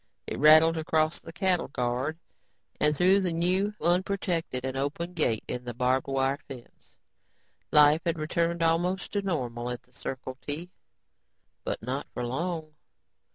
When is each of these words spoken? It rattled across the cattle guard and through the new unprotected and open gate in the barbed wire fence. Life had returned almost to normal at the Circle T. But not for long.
It 0.25 0.39
rattled 0.39 0.79
across 0.79 1.19
the 1.19 1.31
cattle 1.31 1.67
guard 1.67 2.17
and 2.79 2.95
through 2.97 3.21
the 3.21 3.31
new 3.31 3.75
unprotected 3.79 4.65
and 4.65 4.75
open 4.75 5.13
gate 5.13 5.43
in 5.47 5.63
the 5.63 5.75
barbed 5.75 6.07
wire 6.07 6.39
fence. 6.47 6.95
Life 7.71 8.01
had 8.03 8.17
returned 8.17 8.63
almost 8.63 9.11
to 9.11 9.21
normal 9.21 9.69
at 9.69 9.83
the 9.83 9.93
Circle 9.93 10.39
T. 10.47 10.71
But 11.63 11.83
not 11.83 12.07
for 12.15 12.25
long. 12.25 12.73